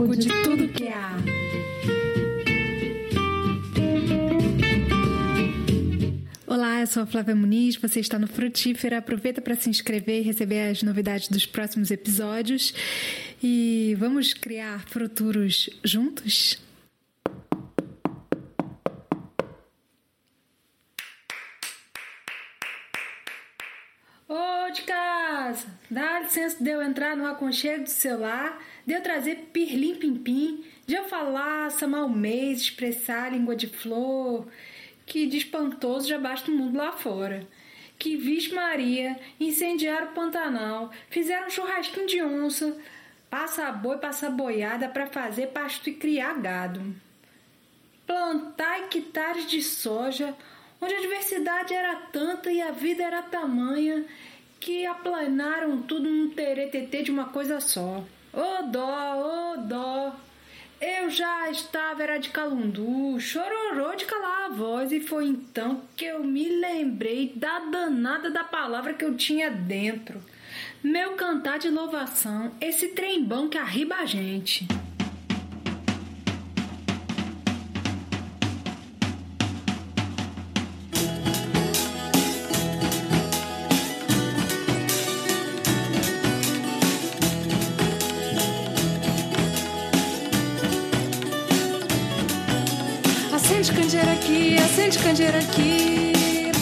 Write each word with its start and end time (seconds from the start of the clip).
amigo 0.00 0.16
de 0.16 0.28
tudo 0.42 0.68
que 0.68 0.88
há. 0.88 1.16
Olá, 6.46 6.80
eu 6.80 6.86
sou 6.86 7.02
a 7.02 7.06
Flávia 7.06 7.34
Muniz, 7.34 7.76
você 7.76 8.00
está 8.00 8.18
no 8.18 8.26
Frutífera. 8.26 8.98
Aproveita 8.98 9.40
para 9.40 9.54
se 9.54 9.68
inscrever 9.68 10.20
e 10.20 10.22
receber 10.22 10.70
as 10.70 10.82
novidades 10.82 11.28
dos 11.28 11.46
próximos 11.46 11.90
episódios. 11.90 12.74
E 13.42 13.94
vamos 13.98 14.32
criar 14.32 14.88
futuros 14.88 15.68
juntos? 15.84 16.58
Ô 24.28 24.70
de 24.72 24.82
casa, 25.50 25.66
dá 25.90 26.20
licença 26.20 26.62
de 26.62 26.70
eu 26.70 26.82
entrar 26.82 27.16
no 27.16 27.26
aconchego 27.26 27.84
do 27.84 27.90
celular, 27.90 28.62
de 28.86 28.94
eu 28.94 29.02
trazer 29.02 29.48
pirlim 29.52 29.96
pim-pim, 29.96 30.64
de 30.86 30.94
eu 30.94 31.04
falar, 31.04 31.70
samar 31.70 32.04
o 32.04 32.10
mês, 32.10 32.62
expressar 32.62 33.26
a 33.26 33.30
língua 33.30 33.56
de 33.56 33.66
flor, 33.66 34.46
que 35.04 35.26
de 35.26 35.38
espantoso 35.38 36.08
já 36.08 36.18
basta 36.18 36.50
o 36.50 36.54
mundo 36.54 36.78
lá 36.78 36.92
fora. 36.92 37.46
Que 37.98 38.16
vixe 38.16 38.54
Maria, 38.54 39.18
incendiaram 39.38 40.08
o 40.08 40.14
Pantanal, 40.14 40.90
fizeram 41.10 41.48
um 41.48 41.50
churrasquinho 41.50 42.06
de 42.06 42.22
onça, 42.22 42.76
passa 43.28 43.70
boi, 43.72 43.98
passa 43.98 44.30
boiada 44.30 44.88
para 44.88 45.06
fazer 45.06 45.48
pasto 45.48 45.90
e 45.90 45.94
criar 45.94 46.40
gado. 46.40 46.94
Plantar 48.06 48.80
hectares 48.80 49.46
de 49.46 49.62
soja, 49.62 50.34
onde 50.80 50.94
a 50.94 51.00
diversidade 51.00 51.74
era 51.74 51.94
tanta 52.10 52.50
e 52.50 52.62
a 52.62 52.70
vida 52.70 53.02
era 53.02 53.22
tamanha 53.22 54.04
que 54.60 54.86
aplanaram 54.86 55.80
tudo 55.80 56.08
num 56.08 56.30
teretetê 56.30 57.02
de 57.02 57.10
uma 57.10 57.24
coisa 57.24 57.58
só. 57.60 58.04
Ô 58.32 58.40
oh, 58.40 58.62
dó, 58.64 59.16
ô 59.16 59.52
oh, 59.54 59.56
dó! 59.62 60.16
Eu 60.80 61.10
já 61.10 61.50
estava 61.50 62.02
era 62.02 62.18
de 62.18 62.30
calundu, 62.30 63.18
chororô 63.18 63.94
de 63.96 64.04
calar 64.04 64.46
a 64.46 64.48
voz, 64.48 64.92
e 64.92 65.00
foi 65.00 65.26
então 65.26 65.82
que 65.96 66.04
eu 66.04 66.22
me 66.22 66.48
lembrei 66.48 67.32
da 67.34 67.58
danada 67.58 68.30
da 68.30 68.44
palavra 68.44 68.94
que 68.94 69.04
eu 69.04 69.14
tinha 69.14 69.50
dentro. 69.50 70.22
Meu 70.82 71.12
cantar 71.16 71.58
de 71.58 71.68
louvação, 71.68 72.52
esse 72.60 72.88
trembão 72.88 73.48
que 73.48 73.58
arriba 73.58 73.96
a 73.96 74.06
gente. 74.06 74.66
Acende 94.70 94.98
candeeira 95.00 95.38
aqui, 95.38 96.12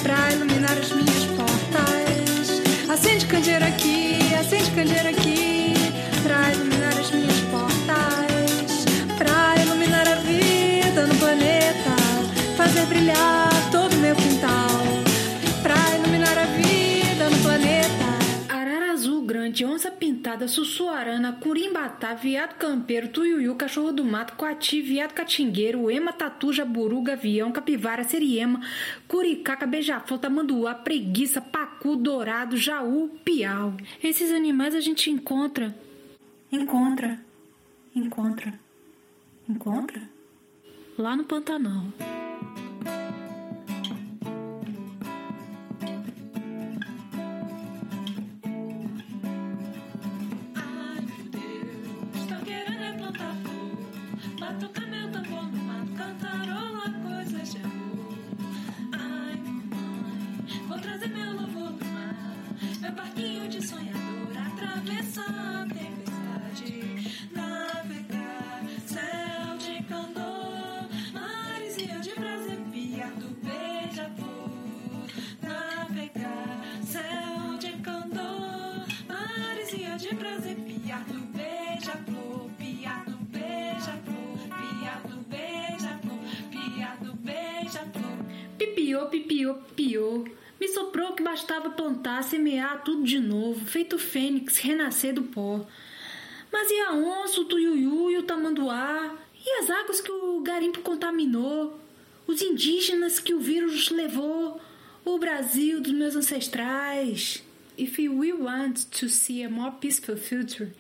pra 0.02 0.32
iluminar 0.32 0.72
as 0.78 0.90
minhas 0.92 1.24
portas. 1.36 2.62
Acende 2.88 3.26
candeeira 3.26 3.66
aqui, 3.66 4.18
acende 4.34 4.70
candeeira 4.70 5.10
aqui, 5.10 5.74
pra 6.22 6.50
iluminar 6.52 6.98
as 6.98 7.10
minhas 7.10 7.38
portas. 7.50 8.86
Pra 9.18 9.62
iluminar 9.62 10.08
a 10.08 10.14
vida 10.14 11.06
no 11.06 11.14
planeta, 11.16 11.96
fazer 12.56 12.86
brilhar 12.86 13.37
grande, 19.58 19.64
onça 19.64 19.90
pintada, 19.90 20.46
sussuarana, 20.46 21.32
curimbatá, 21.32 22.14
viado 22.14 22.56
campeiro, 22.56 23.08
tuiuiu, 23.08 23.54
cachorro 23.56 23.92
do 23.92 24.04
mato, 24.04 24.36
coati, 24.36 24.80
viado 24.80 25.12
catingueiro, 25.12 25.90
ema, 25.90 26.12
tatu, 26.12 26.52
jaburu, 26.52 27.00
gavião, 27.02 27.50
capivara, 27.50 28.04
seriema, 28.04 28.60
curicaca, 29.08 29.66
beija-flor, 29.66 30.20
tamanduá, 30.20 30.74
preguiça, 30.74 31.40
pacu, 31.40 31.96
dourado, 31.96 32.56
jaú, 32.56 33.08
piau. 33.24 33.74
Esses 34.02 34.30
animais 34.30 34.74
a 34.74 34.80
gente 34.80 35.10
encontra, 35.10 35.74
encontra, 36.52 37.18
encontra, 37.94 38.54
encontra 39.48 40.02
lá 40.96 41.16
no 41.16 41.24
Pantanal. 41.24 41.84
Bastava 92.08 92.18
plantar, 92.18 92.22
semear 92.22 92.82
tudo 92.82 93.04
de 93.04 93.20
novo, 93.20 93.64
feito 93.66 93.98
fênix, 93.98 94.56
renascer 94.56 95.12
do 95.12 95.22
pó. 95.22 95.66
Mas 96.50 96.70
e 96.70 96.80
a 96.80 96.94
onça, 96.94 97.40
o 97.40 97.44
tuiuiu 97.44 98.10
e 98.10 98.16
o 98.16 98.22
tamanduá? 98.22 99.14
E 99.44 99.50
as 99.60 99.70
águas 99.70 100.00
que 100.00 100.10
o 100.10 100.40
garimpo 100.40 100.80
contaminou? 100.80 101.78
Os 102.26 102.40
indígenas 102.40 103.20
que 103.20 103.34
o 103.34 103.40
vírus 103.40 103.90
levou? 103.90 104.60
O 105.04 105.18
Brasil 105.18 105.80
dos 105.80 105.92
meus 105.92 106.16
ancestrais? 106.16 107.42
If 107.76 107.98
we 107.98 108.32
want 108.32 108.86
to 108.98 109.08
see 109.08 109.44
a 109.44 109.50
more 109.50 109.72
peaceful 109.80 110.16
future, 110.16 110.72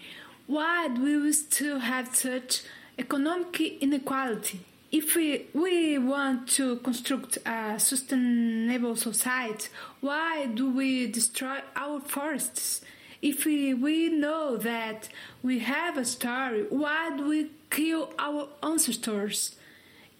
why 0.48 0.88
do 0.88 1.02
we 1.02 1.32
still 1.32 1.78
have 1.78 2.16
such 2.16 2.64
economic 2.96 3.78
inequality? 3.80 4.60
If 4.90 5.16
we, 5.16 5.46
we 5.52 5.98
want 5.98 6.48
to 6.50 6.76
construct 6.76 7.36
a 7.44 7.78
sustainable 7.78 8.96
society, 8.96 9.68
why 10.00 10.46
do 10.46 10.70
we 10.70 11.06
destroy 11.06 11.58
our 11.76 12.00
forests? 12.00 12.80
If 13.20 13.44
we, 13.44 13.74
we 13.74 14.08
know 14.08 14.56
that 14.56 15.10
we 15.42 15.58
have 15.58 15.98
a 15.98 16.06
story, 16.06 16.64
why 16.70 17.14
do 17.14 17.28
we 17.28 17.50
kill 17.70 18.14
our 18.18 18.48
ancestors? 18.62 19.56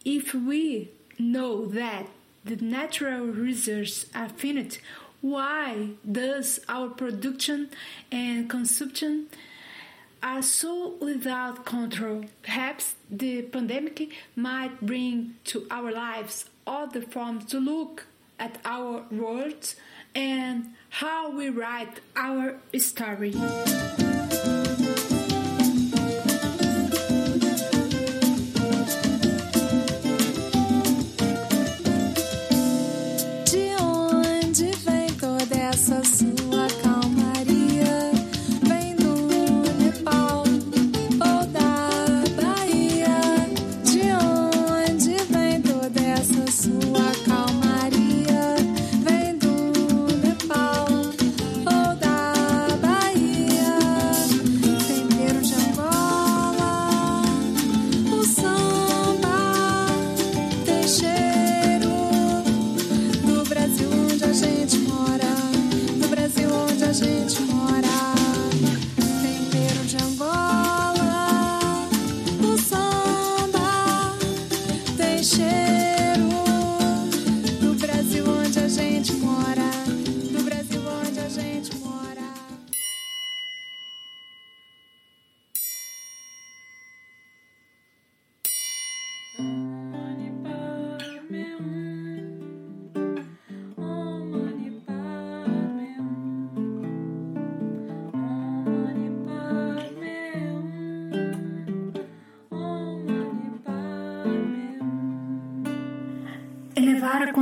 If 0.05 0.34
we 0.34 0.91
know 1.19 1.65
that 1.67 2.07
the 2.45 2.57
natural 2.57 3.27
resources 3.27 4.11
are 4.15 4.28
finite, 4.28 4.81
why 5.23 5.91
does 6.11 6.61
our 6.69 6.89
production 6.91 7.71
and 8.12 8.51
consumption 8.51 9.28
are 10.23 10.43
so 10.43 10.95
without 11.01 11.65
control. 11.65 12.25
Perhaps 12.43 12.95
the 13.11 13.43
pandemic 13.43 14.12
might 14.37 14.81
bring 14.81 15.34
to 15.45 15.67
our 15.71 15.93
lives 15.93 16.47
other 16.67 17.03
forms 17.03 17.45
to 17.47 17.59
look 17.59 18.07
at 18.39 18.60
our 18.65 19.04
world 19.10 19.75
and 20.15 20.75
how 20.91 21.31
we 21.31 21.48
write 21.48 22.01
our 22.16 22.57
story. 22.78 23.34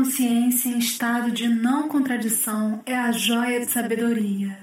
Consciência 0.06 0.68
em 0.68 0.78
estado 0.78 1.32
de 1.32 1.48
não 1.48 1.88
contradição 1.88 2.80
é 2.86 2.94
a 2.94 3.10
joia 3.10 3.58
de 3.58 3.66
sabedoria. 3.66 4.56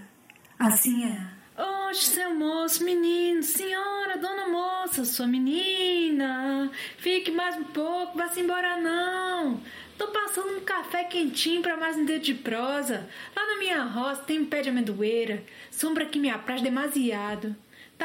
Assim 0.57 1.03
é. 1.03 1.61
Oxe, 1.89 2.11
seu 2.11 2.33
moço, 2.33 2.85
menino, 2.85 3.43
senhora, 3.43 4.17
dona 4.17 4.47
moça, 4.47 5.03
sua 5.03 5.27
menina. 5.27 6.71
Fique 6.97 7.29
mais 7.29 7.57
um 7.57 7.65
pouco, 7.65 8.17
vá-se 8.17 8.39
embora 8.39 8.77
não. 8.77 9.59
Tô 9.97 10.07
passando 10.07 10.55
um 10.55 10.61
café 10.61 11.03
quentinho 11.03 11.61
para 11.61 11.75
mais 11.75 11.97
um 11.97 12.05
dedo 12.05 12.23
de 12.23 12.35
prosa. 12.35 13.05
Lá 13.35 13.45
na 13.45 13.59
minha 13.59 13.83
roça 13.83 14.21
tem 14.21 14.39
um 14.39 14.45
pé 14.45 14.61
de 14.61 14.69
amendoeira, 14.69 15.43
sombra 15.69 16.05
que 16.05 16.19
me 16.19 16.29
apraz 16.29 16.61
demasiado. 16.61 17.53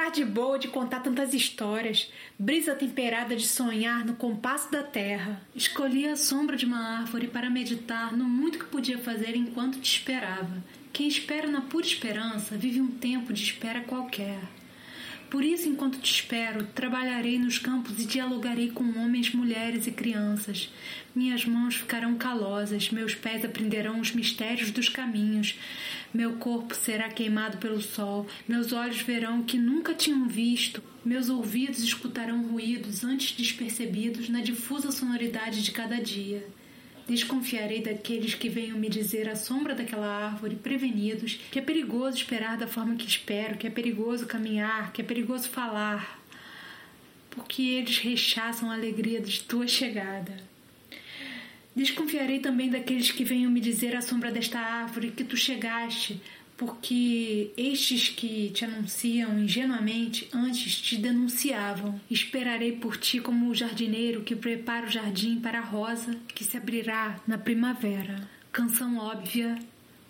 Tarde 0.00 0.25
boa 0.25 0.61
de 0.61 0.69
contar 0.69 1.00
tantas 1.00 1.35
histórias, 1.35 2.09
brisa 2.39 2.73
temperada 2.73 3.35
de 3.35 3.45
sonhar 3.45 4.06
no 4.06 4.15
compasso 4.15 4.71
da 4.71 4.81
terra. 4.81 5.43
Escolhi 5.56 6.06
a 6.06 6.15
sombra 6.15 6.56
de 6.56 6.65
uma 6.65 7.00
árvore 7.00 7.27
para 7.27 7.50
meditar 7.50 8.17
no 8.17 8.25
muito 8.25 8.61
que 8.61 8.67
podia 8.67 8.97
fazer 8.97 9.35
enquanto 9.35 9.81
te 9.81 9.99
esperava. 9.99 10.62
Quem 10.93 11.09
espera 11.09 11.49
na 11.49 11.62
pura 11.62 11.85
esperança 11.85 12.56
vive 12.56 12.81
um 12.81 12.93
tempo 12.93 13.33
de 13.33 13.43
espera 13.43 13.81
qualquer. 13.81 14.39
Por 15.31 15.45
isso, 15.45 15.69
enquanto 15.69 15.99
te 15.99 16.11
espero, 16.11 16.65
trabalharei 16.75 17.39
nos 17.39 17.59
campos 17.59 18.01
e 18.01 18.07
dialogarei 18.07 18.71
com 18.71 18.85
homens, 18.99 19.35
mulheres 19.35 19.87
e 19.87 19.91
crianças. 19.91 20.73
Minhas 21.15 21.45
mãos 21.45 21.77
ficarão 21.77 22.17
calosas, 22.17 22.91
meus 22.91 23.15
pés 23.15 23.45
aprenderão 23.45 24.01
os 24.01 24.13
mistérios 24.13 24.71
dos 24.71 24.89
caminhos. 24.89 25.59
Meu 26.15 26.35
corpo 26.37 26.75
será 26.75 27.11
queimado 27.11 27.59
pelo 27.59 27.83
sol, 27.83 28.27
meus 28.49 28.73
olhos 28.73 29.03
verão 29.03 29.41
o 29.41 29.45
que 29.45 29.59
nunca 29.59 29.95
tinham 29.95 30.27
visto, 30.27 30.83
meus 31.05 31.29
ouvidos 31.29 31.83
escutarão 31.83 32.43
ruídos 32.45 33.05
antes 33.05 33.37
despercebidos 33.37 34.31
na 34.31 34.41
difusa 34.41 34.91
sonoridade 34.91 35.63
de 35.63 35.73
cada 35.73 36.01
dia. 36.01 36.43
Desconfiarei 37.08 37.81
daqueles 37.81 38.34
que 38.34 38.50
venham 38.50 38.76
me 38.76 38.87
dizer 38.87 39.31
à 39.31 39.34
sombra 39.34 39.75
daquela 39.75 40.26
árvore, 40.26 40.56
prevenidos, 40.56 41.40
que 41.50 41.58
é 41.58 41.62
perigoso 41.62 42.19
esperar 42.19 42.58
da 42.58 42.66
forma 42.66 42.96
que 42.96 43.08
espero, 43.08 43.56
que 43.56 43.66
é 43.66 43.70
perigoso 43.70 44.26
caminhar, 44.26 44.93
que 44.93 45.00
é 45.00 45.05
perigoso 45.05 45.49
falar, 45.49 46.20
porque 47.31 47.62
eles 47.62 47.96
rechaçam 47.96 48.70
a 48.70 48.75
alegria 48.75 49.22
de 49.22 49.40
tua 49.40 49.66
chegada. 49.66 50.37
Desconfiarei 51.75 52.40
também 52.40 52.69
daqueles 52.69 53.10
que 53.10 53.25
venham 53.25 53.50
me 53.50 53.60
dizer 53.60 53.96
à 53.96 54.02
sombra 54.02 54.31
desta 54.31 54.58
árvore 54.58 55.10
que 55.10 55.25
tu 55.25 55.37
chegaste, 55.37 56.20
porque 56.58 57.52
estes 57.56 58.08
que 58.08 58.50
te 58.50 58.64
anunciam 58.64 59.38
ingenuamente 59.38 60.28
antes 60.34 60.81
te 60.81 60.96
denunciavam. 60.96 61.99
Esperarei 62.10 62.72
por 62.72 62.96
ti 62.96 63.20
como 63.20 63.49
o 63.49 63.55
jardineiro 63.55 64.22
que 64.22 64.34
prepara 64.34 64.84
o 64.84 64.90
jardim 64.90 65.40
para 65.40 65.60
a 65.60 65.64
rosa 65.64 66.19
que 66.26 66.43
se 66.44 66.56
abrirá 66.56 67.20
na 67.26 67.38
primavera. 67.38 68.28
Canção 68.50 68.99
óbvia, 68.99 69.56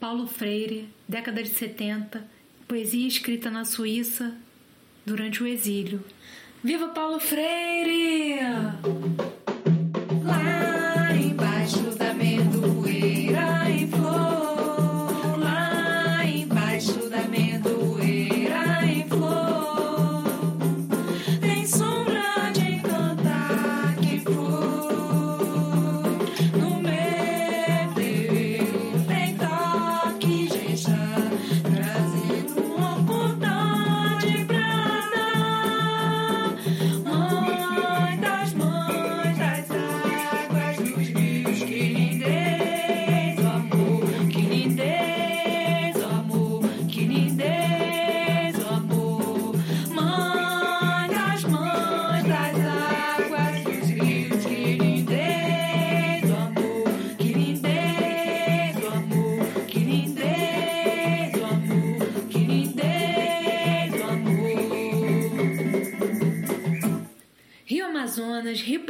Paulo 0.00 0.26
Freire, 0.26 0.88
década 1.06 1.42
de 1.42 1.50
70, 1.50 2.26
poesia 2.66 3.06
escrita 3.06 3.50
na 3.50 3.66
Suíça 3.66 4.34
durante 5.04 5.42
o 5.42 5.46
exílio. 5.46 6.02
Viva 6.64 6.88
Paulo 6.88 7.20
Freire! 7.20 8.40
Lá 10.24 10.57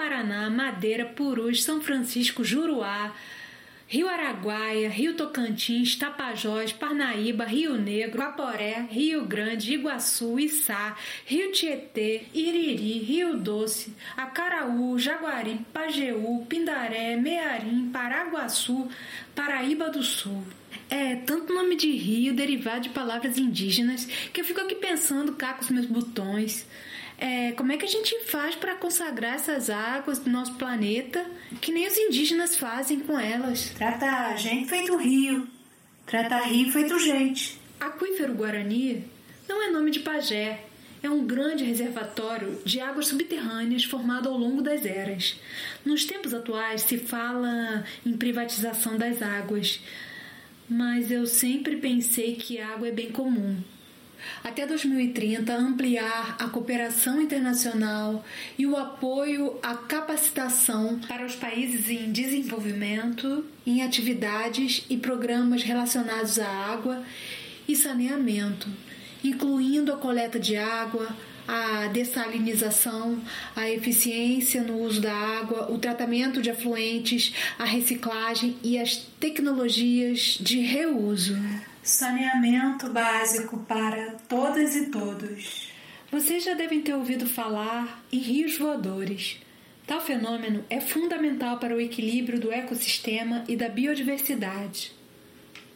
Paraná, 0.08 0.48
Madeira, 0.48 1.04
Purus, 1.04 1.62
São 1.62 1.82
Francisco, 1.82 2.42
Juruá, 2.42 3.14
Rio 3.86 4.08
Araguaia, 4.08 4.88
Rio 4.88 5.12
Tocantins, 5.12 5.96
Tapajós, 5.96 6.72
Parnaíba, 6.72 7.44
Rio 7.44 7.76
Negro, 7.76 8.22
Guaporé, 8.22 8.86
Rio 8.90 9.26
Grande, 9.26 9.74
Iguaçu, 9.74 10.40
Içá, 10.40 10.96
Rio 11.26 11.52
Tietê, 11.52 12.22
Iriri, 12.32 13.00
Rio 13.00 13.36
Doce, 13.36 13.94
Acaraú, 14.16 14.98
Jaguari, 14.98 15.60
Pajeú, 15.74 16.46
Pindaré, 16.48 17.14
Mearim, 17.16 17.90
Paraguaçu, 17.92 18.88
Paraíba 19.34 19.90
do 19.90 20.02
Sul. 20.02 20.42
É 20.88 21.16
tanto 21.16 21.52
nome 21.52 21.76
de 21.76 21.90
rio 21.90 22.34
derivado 22.34 22.80
de 22.80 22.88
palavras 22.88 23.36
indígenas 23.36 24.06
que 24.32 24.40
eu 24.40 24.44
fico 24.44 24.60
aqui 24.62 24.74
pensando 24.74 25.34
cá 25.34 25.52
com 25.52 25.60
os 25.60 25.70
meus 25.70 25.84
botões. 25.84 26.66
É, 27.18 27.52
como 27.52 27.72
é 27.72 27.76
que 27.76 27.84
a 27.84 27.88
gente 27.88 28.16
faz 28.26 28.54
para 28.54 28.76
consagrar 28.76 29.34
essas 29.34 29.68
águas 29.68 30.20
do 30.20 30.30
nosso 30.30 30.54
planeta 30.54 31.26
que 31.60 31.72
nem 31.72 31.86
os 31.86 31.98
indígenas 31.98 32.56
fazem 32.56 33.00
com 33.00 33.18
elas? 33.18 33.70
Trata 33.76 34.06
a 34.06 34.36
gente 34.36 34.68
feito 34.68 34.96
rio. 34.96 35.48
Trata 36.06 36.38
rio 36.44 36.70
feito 36.70 36.98
gente. 37.00 37.58
Aquífero 37.80 38.34
Guarani 38.34 39.04
não 39.48 39.62
é 39.62 39.70
nome 39.70 39.90
de 39.90 40.00
pajé, 40.00 40.64
é 41.02 41.08
um 41.08 41.26
grande 41.26 41.64
reservatório 41.64 42.60
de 42.64 42.80
águas 42.80 43.08
subterrâneas 43.08 43.84
formado 43.84 44.28
ao 44.28 44.36
longo 44.36 44.62
das 44.62 44.84
eras. 44.84 45.40
Nos 45.84 46.04
tempos 46.04 46.34
atuais 46.34 46.82
se 46.82 46.98
fala 46.98 47.84
em 48.04 48.16
privatização 48.16 48.96
das 48.96 49.22
águas, 49.22 49.80
mas 50.68 51.10
eu 51.10 51.26
sempre 51.26 51.76
pensei 51.76 52.36
que 52.36 52.60
água 52.60 52.88
é 52.88 52.92
bem 52.92 53.10
comum. 53.10 53.56
Até 54.42 54.66
2030, 54.66 55.54
ampliar 55.54 56.36
a 56.38 56.48
cooperação 56.48 57.20
internacional 57.20 58.24
e 58.58 58.66
o 58.66 58.76
apoio 58.76 59.58
à 59.62 59.74
capacitação 59.74 60.98
para 61.06 61.24
os 61.24 61.34
países 61.34 61.88
em 61.88 62.10
desenvolvimento 62.10 63.44
em 63.66 63.82
atividades 63.82 64.84
e 64.88 64.96
programas 64.96 65.62
relacionados 65.62 66.38
à 66.38 66.48
água 66.48 67.02
e 67.68 67.76
saneamento, 67.76 68.68
incluindo 69.22 69.92
a 69.92 69.96
coleta 69.96 70.38
de 70.38 70.56
água, 70.56 71.14
a 71.48 71.86
dessalinização, 71.86 73.18
a 73.56 73.70
eficiência 73.70 74.62
no 74.62 74.82
uso 74.82 75.00
da 75.00 75.14
água, 75.14 75.72
o 75.72 75.78
tratamento 75.78 76.42
de 76.42 76.50
afluentes, 76.50 77.32
a 77.58 77.64
reciclagem 77.64 78.56
e 78.62 78.78
as 78.78 78.96
tecnologias 79.18 80.38
de 80.40 80.60
reuso. 80.60 81.34
Saneamento 81.88 82.90
básico 82.90 83.60
para 83.60 84.16
todas 84.28 84.76
e 84.76 84.90
todos. 84.90 85.72
Vocês 86.12 86.44
já 86.44 86.52
devem 86.52 86.82
ter 86.82 86.92
ouvido 86.92 87.26
falar 87.26 88.04
em 88.12 88.18
rios 88.18 88.58
voadores. 88.58 89.38
Tal 89.86 89.98
fenômeno 89.98 90.62
é 90.68 90.82
fundamental 90.82 91.58
para 91.58 91.74
o 91.74 91.80
equilíbrio 91.80 92.38
do 92.38 92.52
ecossistema 92.52 93.42
e 93.48 93.56
da 93.56 93.70
biodiversidade. 93.70 94.92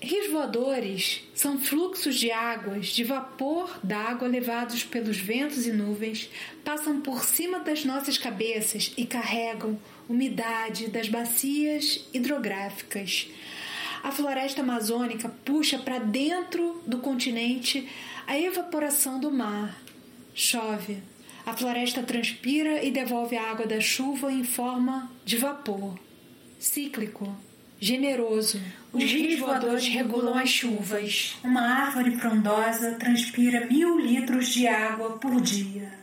Rios 0.03 0.31
voadores 0.31 1.27
são 1.35 1.59
fluxos 1.59 2.17
de 2.17 2.31
águas, 2.31 2.89
de 2.89 3.05
vapor 3.05 3.81
d'água 3.83 4.29
levados 4.29 4.85
pelos 4.85 5.17
ventos 5.17 5.67
e 5.67 5.73
nuvens, 5.73 6.29
passam 6.63 7.01
por 7.01 7.25
cima 7.25 7.61
das 7.61 7.87
nossas 7.87 8.19
cabeças 8.19 8.93
e 8.99 9.07
carregam 9.07 9.81
umidade 10.07 10.89
das 10.89 11.09
bacias 11.09 12.07
hidrográficas. 12.13 13.31
A 14.03 14.11
floresta 14.11 14.63
amazônica 14.63 15.29
puxa 15.45 15.79
para 15.79 15.99
dentro 15.99 16.83
do 16.87 16.99
continente 16.99 17.89
a 18.27 18.39
evaporação 18.39 19.21
do 19.21 19.31
mar. 19.31 19.81
Chove. 20.35 20.99
A 21.47 21.53
floresta 21.53 22.03
transpira 22.03 22.83
e 22.85 22.91
devolve 22.91 23.37
a 23.37 23.51
água 23.51 23.67
da 23.67 23.81
chuva 23.81 24.33
em 24.33 24.43
forma 24.43 25.11
de 25.25 25.37
vapor. 25.37 25.99
Cíclico. 26.59 27.37
Generoso. 27.81 28.61
Os 28.93 29.05
rios 29.05 29.41
voadores 29.41 29.89
regulam 29.89 30.35
as 30.35 30.49
chuvas. 30.49 31.37
Uma 31.43 31.63
árvore 31.63 32.17
frondosa 32.17 32.93
transpira 32.93 33.67
mil 33.67 33.99
litros 33.99 34.49
de 34.49 34.69
água 34.69 35.19
por 35.19 35.41
dia. 35.41 36.02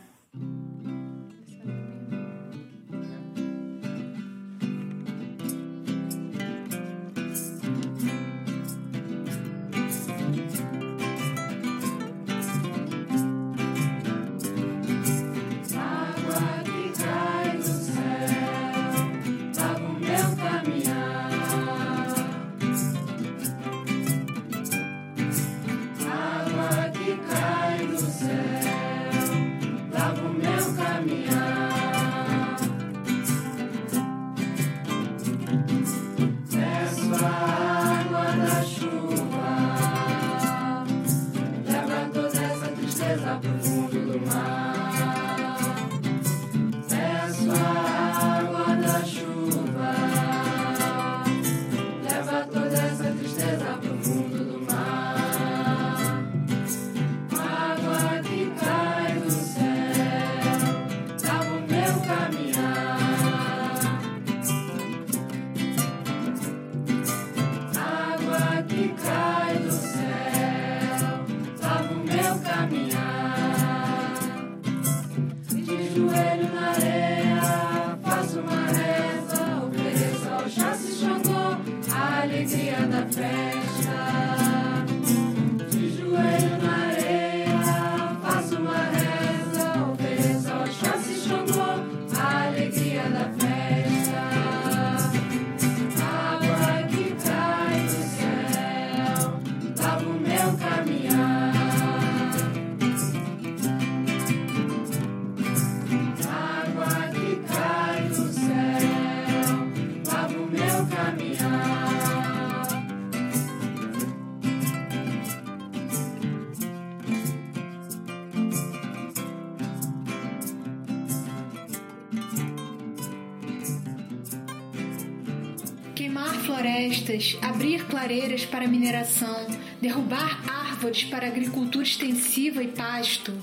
Florestas, 127.10 127.36
abrir 127.42 127.84
clareiras 127.86 128.44
para 128.44 128.68
mineração, 128.68 129.46
derrubar 129.80 130.42
árvores 130.48 131.04
para 131.04 131.26
agricultura 131.26 131.84
extensiva 131.84 132.62
e 132.62 132.68
pasto 132.68 133.36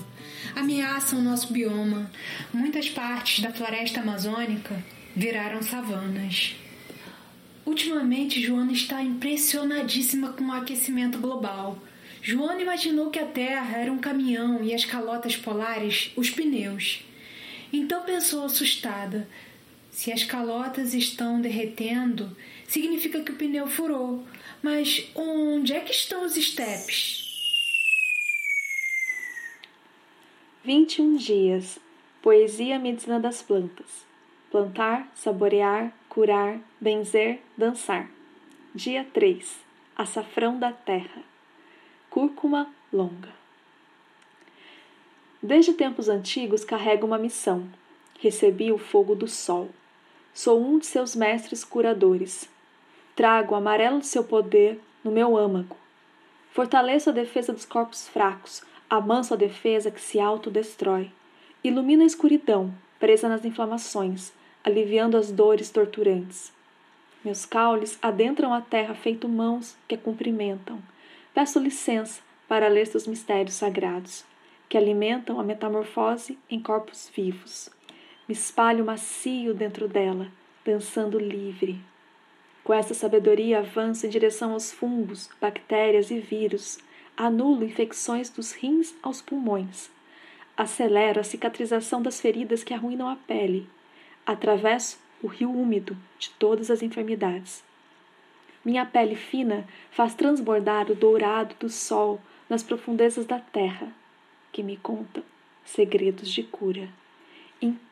ameaçam 0.56 1.18
o 1.18 1.22
nosso 1.22 1.52
bioma. 1.52 2.10
Muitas 2.52 2.88
partes 2.88 3.40
da 3.40 3.52
floresta 3.52 4.00
amazônica 4.00 4.82
viraram 5.14 5.62
savanas. 5.62 6.56
Ultimamente, 7.66 8.40
Joana 8.40 8.72
está 8.72 9.02
impressionadíssima 9.02 10.32
com 10.32 10.44
o 10.44 10.52
aquecimento 10.52 11.18
global. 11.18 11.78
Joana 12.22 12.62
imaginou 12.62 13.10
que 13.10 13.18
a 13.18 13.26
Terra 13.26 13.76
era 13.76 13.92
um 13.92 13.98
caminhão 13.98 14.64
e 14.64 14.74
as 14.74 14.84
calotas 14.84 15.36
polares 15.36 16.10
os 16.16 16.30
pneus. 16.30 17.04
Então 17.72 18.02
pensou 18.02 18.44
assustada: 18.44 19.28
se 19.98 20.12
as 20.12 20.22
calotas 20.22 20.94
estão 20.94 21.40
derretendo, 21.40 22.36
significa 22.68 23.20
que 23.20 23.32
o 23.32 23.34
pneu 23.34 23.66
furou. 23.66 24.24
Mas 24.62 25.10
onde 25.12 25.72
é 25.72 25.80
que 25.80 25.90
estão 25.90 26.24
os 26.24 26.36
estepes? 26.36 27.26
21 30.62 31.16
dias. 31.16 31.80
Poesia 32.22 32.78
Medicina 32.78 33.18
das 33.18 33.42
Plantas. 33.42 34.06
Plantar, 34.52 35.10
saborear, 35.16 35.92
curar, 36.08 36.60
benzer, 36.80 37.40
dançar. 37.56 38.08
Dia 38.72 39.04
3. 39.12 39.52
Açafrão 39.96 40.60
da 40.60 40.70
terra. 40.70 41.24
Cúrcuma 42.08 42.72
longa. 42.92 43.34
Desde 45.42 45.72
tempos 45.72 46.08
antigos 46.08 46.64
carrego 46.64 47.04
uma 47.04 47.18
missão. 47.18 47.68
Recebi 48.20 48.70
o 48.70 48.78
fogo 48.78 49.16
do 49.16 49.26
sol. 49.26 49.68
Sou 50.40 50.60
um 50.60 50.78
de 50.78 50.86
seus 50.86 51.16
mestres 51.16 51.64
curadores. 51.64 52.48
Trago 53.16 53.54
o 53.54 53.56
amarelo 53.56 53.98
de 53.98 54.06
seu 54.06 54.22
poder 54.22 54.80
no 55.02 55.10
meu 55.10 55.36
âmago. 55.36 55.76
Fortaleço 56.52 57.10
a 57.10 57.12
defesa 57.12 57.52
dos 57.52 57.64
corpos 57.64 58.06
fracos, 58.06 58.62
amanso 58.88 59.34
a 59.34 59.36
defesa 59.36 59.90
que 59.90 60.00
se 60.00 60.20
autodestrói. 60.20 61.10
Ilumino 61.64 62.04
a 62.04 62.06
escuridão, 62.06 62.72
presa 63.00 63.28
nas 63.28 63.44
inflamações, 63.44 64.32
aliviando 64.62 65.16
as 65.16 65.32
dores 65.32 65.70
torturantes. 65.70 66.52
Meus 67.24 67.44
caules 67.44 67.98
adentram 68.00 68.54
a 68.54 68.60
terra 68.60 68.94
feito 68.94 69.28
mãos 69.28 69.76
que 69.88 69.96
a 69.96 69.98
cumprimentam. 69.98 70.78
Peço 71.34 71.58
licença 71.58 72.20
para 72.46 72.68
ler 72.68 72.86
seus 72.86 73.08
mistérios 73.08 73.54
sagrados, 73.54 74.24
que 74.68 74.78
alimentam 74.78 75.40
a 75.40 75.42
metamorfose 75.42 76.38
em 76.48 76.60
corpos 76.60 77.10
vivos. 77.12 77.76
Me 78.28 78.34
espalho 78.34 78.84
macio 78.84 79.54
dentro 79.54 79.88
dela, 79.88 80.30
dançando 80.62 81.18
livre. 81.18 81.80
Com 82.62 82.74
essa 82.74 82.92
sabedoria 82.92 83.60
avanço 83.60 84.04
em 84.04 84.10
direção 84.10 84.52
aos 84.52 84.70
fungos, 84.70 85.30
bactérias 85.40 86.10
e 86.10 86.20
vírus, 86.20 86.78
anulo 87.16 87.64
infecções 87.64 88.28
dos 88.28 88.52
rins 88.52 88.94
aos 89.02 89.22
pulmões, 89.22 89.90
acelero 90.54 91.18
a 91.18 91.24
cicatrização 91.24 92.02
das 92.02 92.20
feridas 92.20 92.62
que 92.62 92.74
arruinam 92.74 93.08
a 93.08 93.16
pele, 93.16 93.66
atravesso 94.26 94.98
o 95.22 95.26
rio 95.26 95.50
úmido 95.50 95.96
de 96.18 96.28
todas 96.38 96.70
as 96.70 96.82
enfermidades. 96.82 97.64
Minha 98.62 98.84
pele 98.84 99.16
fina 99.16 99.66
faz 99.90 100.14
transbordar 100.14 100.90
o 100.90 100.94
dourado 100.94 101.54
do 101.58 101.70
sol 101.70 102.20
nas 102.46 102.62
profundezas 102.62 103.24
da 103.24 103.38
terra, 103.38 103.88
que 104.52 104.62
me 104.62 104.76
conta 104.76 105.22
segredos 105.64 106.28
de 106.28 106.42
cura. 106.42 106.90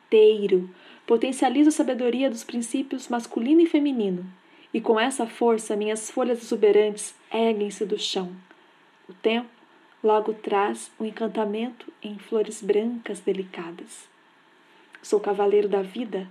Inteiro, 0.07 0.71
potencializo 1.05 1.71
a 1.71 1.73
sabedoria 1.73 2.31
dos 2.31 2.45
princípios 2.45 3.09
masculino 3.09 3.61
e 3.61 3.67
feminino, 3.67 4.25
e 4.73 4.81
com 4.81 5.01
essa 5.01 5.27
força 5.27 5.75
minhas 5.75 6.11
folhas 6.13 6.41
exuberantes 6.41 7.13
erguem-se 7.33 7.85
do 7.85 7.99
chão. 7.99 8.31
O 9.09 9.13
tempo 9.13 9.49
logo 10.05 10.33
traz 10.33 10.93
o 10.97 11.05
encantamento 11.05 11.93
em 12.01 12.17
flores 12.19 12.63
brancas 12.63 13.19
delicadas. 13.19 14.09
Sou 15.03 15.19
cavaleiro 15.19 15.69
da 15.69 15.83
vida, 15.83 16.29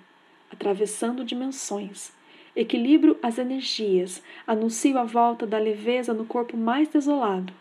atravessando 0.49 1.25
dimensões. 1.25 2.13
Equilibro 2.55 3.17
as 3.21 3.37
energias, 3.37 4.23
anuncio 4.47 4.97
a 4.97 5.03
volta 5.03 5.45
da 5.45 5.57
leveza 5.57 6.13
no 6.13 6.25
corpo 6.25 6.55
mais 6.55 6.87
desolado. 6.87 7.51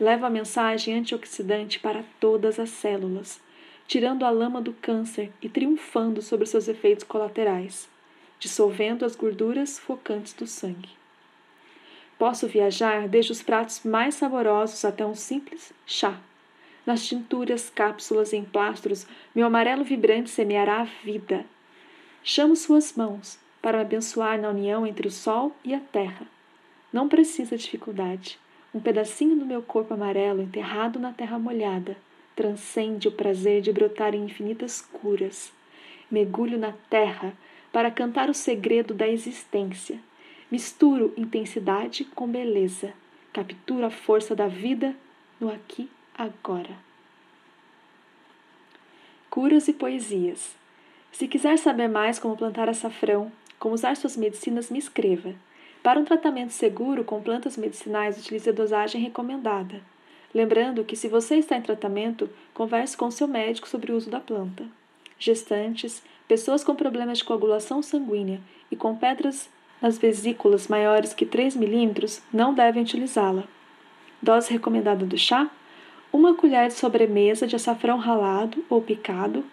Levo 0.00 0.24
a 0.24 0.30
mensagem 0.30 0.94
antioxidante 0.94 1.78
para 1.78 2.02
todas 2.18 2.58
as 2.58 2.70
células, 2.70 3.38
tirando 3.86 4.24
a 4.24 4.30
lama 4.30 4.60
do 4.60 4.72
câncer 4.72 5.30
e 5.40 5.48
triunfando 5.48 6.22
sobre 6.22 6.46
seus 6.46 6.68
efeitos 6.68 7.04
colaterais, 7.04 7.88
dissolvendo 8.38 9.04
as 9.04 9.14
gorduras 9.14 9.78
focantes 9.78 10.32
do 10.32 10.46
sangue. 10.46 10.88
Posso 12.18 12.46
viajar 12.46 13.08
desde 13.08 13.32
os 13.32 13.42
pratos 13.42 13.82
mais 13.84 14.14
saborosos 14.14 14.84
até 14.84 15.04
um 15.04 15.14
simples 15.14 15.72
chá. 15.86 16.18
Nas 16.86 17.06
tinturas, 17.06 17.70
cápsulas 17.70 18.32
e 18.32 18.36
emplastros, 18.36 19.06
meu 19.34 19.46
amarelo 19.46 19.84
vibrante 19.84 20.30
semeará 20.30 20.80
a 20.80 20.84
vida. 20.84 21.44
Chamo 22.24 22.56
suas 22.56 22.94
mãos 22.94 23.38
para 23.60 23.78
me 23.78 23.84
abençoar 23.84 24.40
na 24.40 24.50
união 24.50 24.86
entre 24.86 25.06
o 25.06 25.10
sol 25.10 25.54
e 25.64 25.74
a 25.74 25.80
terra. 25.80 26.26
Não 26.92 27.08
precisa 27.08 27.56
dificuldade. 27.56 28.38
Um 28.74 28.80
pedacinho 28.80 29.36
do 29.36 29.44
meu 29.44 29.62
corpo 29.62 29.94
amarelo 29.94 30.42
enterrado 30.42 30.98
na 30.98 31.12
terra 31.12 31.38
molhada 31.38 31.96
transcende 32.34 33.08
o 33.08 33.12
prazer 33.12 33.60
de 33.60 33.72
brotar 33.72 34.14
em 34.14 34.24
infinitas 34.24 34.80
curas. 34.80 35.52
Mergulho 36.10 36.58
na 36.58 36.72
terra 36.90 37.32
para 37.72 37.90
cantar 37.90 38.28
o 38.28 38.34
segredo 38.34 38.92
da 38.92 39.08
existência. 39.08 39.98
Misturo 40.50 41.14
intensidade 41.16 42.04
com 42.04 42.28
beleza. 42.28 42.92
Capturo 43.32 43.86
a 43.86 43.90
força 43.90 44.34
da 44.34 44.46
vida 44.46 44.94
no 45.40 45.50
aqui 45.50 45.88
agora. 46.14 46.76
Curas 49.30 49.66
e 49.68 49.72
poesias. 49.72 50.54
Se 51.10 51.26
quiser 51.26 51.58
saber 51.58 51.88
mais 51.88 52.18
como 52.18 52.36
plantar 52.36 52.68
açafrão, 52.68 53.32
como 53.58 53.74
usar 53.74 53.96
suas 53.96 54.16
medicinas, 54.16 54.70
me 54.70 54.78
escreva. 54.78 55.34
Para 55.82 55.98
um 55.98 56.04
tratamento 56.04 56.50
seguro 56.52 57.04
com 57.04 57.22
plantas 57.22 57.56
medicinais, 57.56 58.18
utilize 58.18 58.48
a 58.48 58.52
dosagem 58.52 59.00
recomendada. 59.00 59.80
Lembrando 60.34 60.84
que, 60.84 60.96
se 60.96 61.08
você 61.08 61.36
está 61.36 61.56
em 61.56 61.62
tratamento, 61.62 62.28
converse 62.54 62.96
com 62.96 63.10
seu 63.10 63.28
médico 63.28 63.68
sobre 63.68 63.92
o 63.92 63.96
uso 63.96 64.10
da 64.10 64.20
planta. 64.20 64.64
Gestantes, 65.18 66.02
pessoas 66.26 66.64
com 66.64 66.74
problemas 66.74 67.18
de 67.18 67.24
coagulação 67.24 67.82
sanguínea 67.82 68.40
e 68.70 68.76
com 68.76 68.96
pedras 68.96 69.50
nas 69.80 69.98
vesículas 69.98 70.68
maiores 70.68 71.12
que 71.12 71.26
3 71.26 71.56
milímetros 71.56 72.22
não 72.32 72.54
devem 72.54 72.82
utilizá-la. 72.82 73.44
Dose 74.22 74.52
recomendada 74.52 75.04
do 75.04 75.18
chá: 75.18 75.50
uma 76.12 76.34
colher 76.34 76.68
de 76.68 76.74
sobremesa 76.74 77.46
de 77.46 77.56
açafrão 77.56 77.98
ralado 77.98 78.64
ou 78.70 78.80
picado 78.80 79.44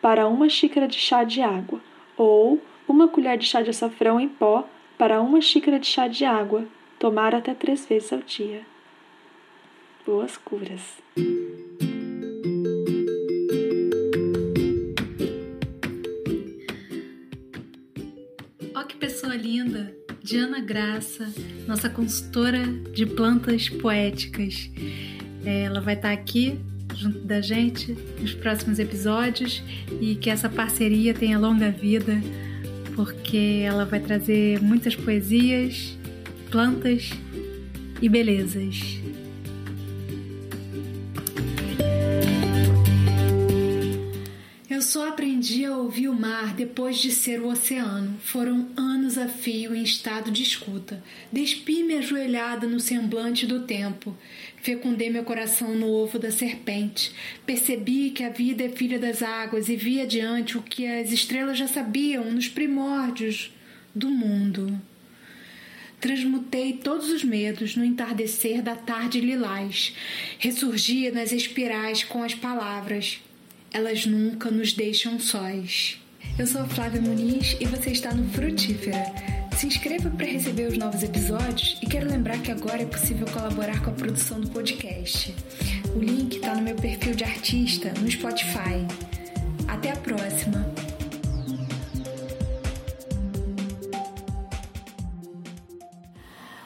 para 0.00 0.26
uma 0.28 0.48
xícara 0.48 0.86
de 0.86 0.98
chá 0.98 1.24
de 1.24 1.42
água, 1.42 1.80
ou 2.16 2.60
uma 2.86 3.08
colher 3.08 3.36
de 3.36 3.46
chá 3.46 3.62
de 3.62 3.70
açafrão 3.70 4.20
em 4.20 4.28
pó 4.28 4.68
para 4.96 5.20
uma 5.20 5.40
xícara 5.40 5.78
de 5.78 5.86
chá 5.86 6.06
de 6.06 6.24
água, 6.24 6.64
tomar 6.98 7.34
até 7.34 7.52
três 7.52 7.84
vezes 7.86 8.12
ao 8.12 8.20
dia. 8.20 8.62
Boas 10.06 10.36
curas! 10.36 10.82
Ó 18.74 18.84
que 18.84 18.96
pessoa 18.96 19.34
linda! 19.34 19.96
Diana 20.22 20.60
Graça, 20.60 21.32
nossa 21.66 21.88
consultora 21.88 22.66
de 22.92 23.06
plantas 23.06 23.70
poéticas. 23.70 24.70
É, 25.42 25.62
Ela 25.62 25.80
vai 25.80 25.94
estar 25.94 26.12
aqui 26.12 26.58
junto 26.94 27.20
da 27.20 27.40
gente 27.40 27.96
nos 28.20 28.34
próximos 28.34 28.78
episódios 28.78 29.62
e 30.02 30.16
que 30.16 30.28
essa 30.28 30.50
parceria 30.50 31.14
tenha 31.14 31.38
longa 31.38 31.70
vida, 31.70 32.20
porque 32.94 33.62
ela 33.64 33.86
vai 33.86 34.00
trazer 34.00 34.60
muitas 34.60 34.94
poesias 34.94 35.96
plantas 36.50 37.10
e 38.02 38.08
belezas. 38.08 39.03
Ouvir 45.84 46.08
o 46.08 46.14
mar 46.14 46.54
depois 46.54 46.98
de 46.98 47.10
ser 47.10 47.40
o 47.40 47.48
oceano. 47.48 48.18
Foram 48.20 48.68
anos 48.76 49.18
a 49.18 49.28
fio 49.28 49.74
em 49.74 49.82
estado 49.82 50.30
de 50.30 50.42
escuta. 50.42 51.02
Despi-me 51.30 51.94
ajoelhada 51.98 52.66
no 52.66 52.80
semblante 52.80 53.46
do 53.46 53.60
tempo. 53.60 54.16
Fecundei 54.62 55.10
meu 55.10 55.24
coração 55.24 55.74
no 55.74 55.86
ovo 55.86 56.18
da 56.18 56.30
serpente. 56.30 57.12
Percebi 57.44 58.10
que 58.10 58.24
a 58.24 58.30
vida 58.30 58.64
é 58.64 58.68
filha 58.70 58.98
das 58.98 59.22
águas 59.22 59.68
e 59.68 59.76
vi 59.76 60.00
adiante 60.00 60.56
o 60.56 60.62
que 60.62 60.86
as 60.86 61.12
estrelas 61.12 61.58
já 61.58 61.68
sabiam 61.68 62.30
nos 62.30 62.48
primórdios 62.48 63.52
do 63.94 64.08
mundo. 64.08 64.80
Transmutei 66.00 66.74
todos 66.74 67.10
os 67.10 67.22
medos 67.22 67.76
no 67.76 67.84
entardecer 67.84 68.62
da 68.62 68.74
tarde 68.74 69.20
lilás. 69.20 69.94
Ressurgia 70.38 71.12
nas 71.12 71.30
espirais 71.30 72.02
com 72.02 72.22
as 72.22 72.34
palavras 72.34 73.20
elas 73.74 74.06
nunca 74.06 74.52
nos 74.52 74.72
deixam 74.72 75.18
sós. 75.18 76.00
Eu 76.38 76.46
sou 76.46 76.60
a 76.60 76.64
Flávia 76.64 77.00
Muniz 77.00 77.56
e 77.60 77.66
você 77.66 77.90
está 77.90 78.14
no 78.14 78.24
Frutífera. 78.30 79.04
Se 79.56 79.66
inscreva 79.66 80.08
para 80.10 80.26
receber 80.26 80.68
os 80.68 80.78
novos 80.78 81.02
episódios 81.02 81.80
e 81.82 81.86
quero 81.86 82.08
lembrar 82.08 82.40
que 82.40 82.52
agora 82.52 82.82
é 82.82 82.86
possível 82.86 83.26
colaborar 83.26 83.82
com 83.82 83.90
a 83.90 83.94
produção 83.94 84.40
do 84.40 84.48
podcast. 84.48 85.34
O 85.92 85.98
link 85.98 86.36
está 86.36 86.54
no 86.54 86.62
meu 86.62 86.76
perfil 86.76 87.16
de 87.16 87.24
artista 87.24 87.92
no 88.00 88.08
Spotify. 88.08 88.86
Até 89.66 89.90
a 89.90 89.96
próxima! 89.96 90.72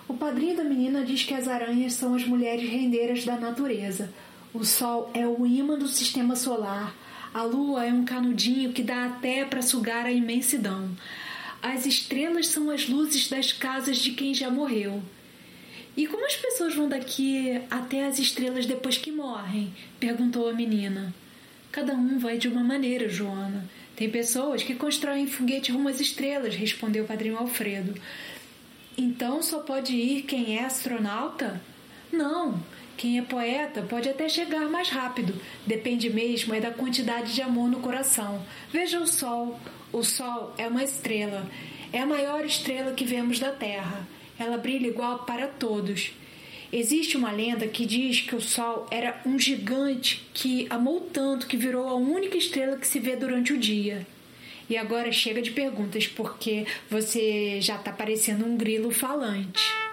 O 0.07 0.13
padrinho 0.13 0.59
da 0.59 0.65
menina 0.65 1.07
diz 1.07 1.25
que 1.25 1.33
as 1.33 1.49
aranhas 1.49 1.95
são 1.95 2.15
as 2.15 2.27
mulheres 2.27 2.69
rendeiras 2.69 3.25
da 3.25 3.37
natureza 3.39 4.11
o 4.55 4.65
Sol 4.65 5.11
é 5.13 5.27
o 5.27 5.47
imã 5.47 5.79
do 5.79 5.89
sistema 5.89 6.35
solar. 6.35 6.95
A 7.35 7.43
Lua 7.43 7.85
é 7.85 7.93
um 7.93 8.05
canudinho 8.05 8.73
que 8.73 8.83
dá 8.83 9.05
até 9.05 9.45
para 9.45 9.61
sugar 9.61 10.07
a 10.07 10.13
imensidão. 10.13 10.91
As 11.61 11.85
estrelas 11.85 12.49
são 12.49 12.71
as 12.71 12.89
luzes 12.89 13.29
das 13.29 13.53
casas 13.53 13.99
de 13.99 14.13
quem 14.13 14.33
já 14.33 14.51
morreu. 14.51 15.03
E 15.97 16.07
como 16.07 16.25
as 16.25 16.37
pessoas 16.37 16.75
vão 16.75 16.89
daqui 16.89 17.61
até 17.71 18.07
as 18.07 18.19
estrelas 18.19 18.65
depois 18.65 18.97
que 18.97 19.11
morrem? 19.13 19.75
perguntou 20.01 20.49
a 20.49 20.55
menina. 20.55 21.15
Cada 21.71 21.93
um 21.93 22.19
vai 22.19 22.39
de 22.39 22.49
uma 22.49 22.65
maneira, 22.65 23.09
Joana. 23.09 23.69
Tem 23.95 24.09
pessoas 24.09 24.63
que 24.63 24.75
constroem 24.75 25.27
foguete 25.27 25.73
rumo 25.73 25.89
às 25.89 26.01
estrelas, 26.01 26.55
respondeu 26.55 27.05
o 27.05 27.07
padrinho 27.07 27.37
Alfredo. 27.37 28.01
Então 28.97 29.43
só 29.43 29.59
pode 29.59 29.95
ir 29.95 30.23
quem 30.23 30.57
é 30.57 30.65
astronauta? 30.65 31.61
Não. 32.13 32.63
Quem 32.99 33.17
é 33.17 33.23
poeta 33.23 33.81
pode 33.83 34.09
até 34.09 34.29
chegar 34.29 34.69
mais 34.69 34.89
rápido, 34.89 35.33
depende 35.65 36.11
mesmo 36.11 36.53
é 36.53 36.61
da 36.61 36.73
quantidade 36.73 37.33
de 37.33 37.41
amor 37.41 37.71
no 37.71 37.79
coração. 37.79 38.45
Veja 38.73 38.99
o 38.99 39.07
Sol. 39.07 39.57
O 39.93 40.03
Sol 40.03 40.53
é 40.59 40.67
uma 40.67 40.83
estrela, 40.83 41.49
é 41.93 42.01
a 42.01 42.07
maior 42.07 42.45
estrela 42.45 42.93
que 42.93 43.05
vemos 43.05 43.39
da 43.39 43.53
Terra. 43.53 44.05
Ela 44.37 44.59
brilha 44.59 44.89
igual 44.89 45.21
para 45.21 45.47
todos. 45.47 46.11
Existe 46.73 47.17
uma 47.17 47.31
lenda 47.31 47.69
que 47.69 47.87
diz 47.87 48.21
que 48.23 48.35
o 48.35 48.41
Sol 48.41 48.89
era 48.91 49.23
um 49.25 49.39
gigante 49.39 50.29
que 50.35 50.67
amou 50.69 51.01
tanto 51.01 51.47
que 51.47 51.57
virou 51.57 51.87
a 51.89 51.95
única 51.95 52.37
estrela 52.37 52.77
que 52.77 52.87
se 52.87 52.99
vê 52.99 53.15
durante 53.15 53.53
o 53.53 53.59
dia. 53.59 54.05
E 54.69 54.77
agora 54.77 55.13
chega 55.13 55.41
de 55.41 55.53
perguntas, 55.53 56.09
porque 56.09 56.67
você 56.91 57.61
já 57.61 57.77
está 57.77 57.93
parecendo 57.93 58.45
um 58.45 58.57
grilo 58.57 58.91
falante. 58.91 59.88